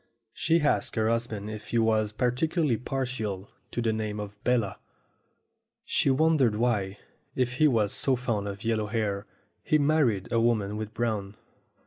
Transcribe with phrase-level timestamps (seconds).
[0.33, 4.79] She asked her husband if he was particularly partial to the name of Bella.
[5.85, 6.97] She won dered why,
[7.35, 9.27] if he was so fond of yellow hair,
[9.61, 11.35] he married a woman with brown.